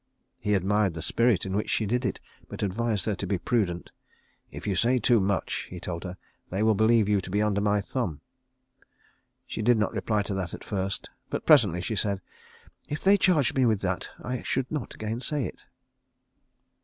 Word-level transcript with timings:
He 0.39 0.55
admired 0.55 0.95
the 0.95 1.01
spirit 1.03 1.45
in 1.45 1.55
which 1.55 1.69
she 1.69 1.85
did 1.85 2.05
it, 2.05 2.19
but 2.49 2.63
advised 2.63 3.05
her 3.05 3.13
to 3.13 3.27
be 3.27 3.37
prudent. 3.37 3.91
"If 4.49 4.65
you 4.65 4.75
say 4.75 4.97
too 4.97 5.19
much," 5.19 5.67
he 5.69 5.79
told 5.79 6.05
her, 6.05 6.17
"they 6.49 6.63
will 6.63 6.73
believe 6.73 7.07
you 7.07 7.21
to 7.21 7.29
be 7.29 7.39
under 7.39 7.61
my 7.61 7.81
thumb." 7.81 8.21
She 9.45 9.61
did 9.61 9.77
not 9.77 9.93
reply 9.93 10.23
to 10.23 10.33
that 10.33 10.55
at 10.55 10.63
first; 10.63 11.11
but 11.29 11.45
presently 11.45 11.81
she 11.81 11.95
said, 11.95 12.19
"If 12.89 13.03
they 13.03 13.15
charged 13.15 13.55
me 13.55 13.63
with 13.67 13.81
that 13.81 14.09
I 14.23 14.41
should 14.41 14.71
not 14.71 14.97
gainsay 14.97 15.45
it." 15.45 15.65